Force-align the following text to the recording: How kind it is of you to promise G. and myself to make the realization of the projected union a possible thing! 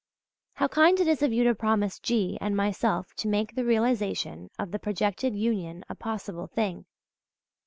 How 0.53 0.67
kind 0.67 0.99
it 0.99 1.07
is 1.07 1.21
of 1.21 1.31
you 1.31 1.43
to 1.43 1.53
promise 1.53 1.99
G. 1.99 2.35
and 2.41 2.57
myself 2.57 3.13
to 3.17 3.27
make 3.27 3.53
the 3.53 3.63
realization 3.63 4.49
of 4.57 4.71
the 4.71 4.79
projected 4.79 5.35
union 5.35 5.83
a 5.89 5.93
possible 5.93 6.47
thing! 6.47 6.85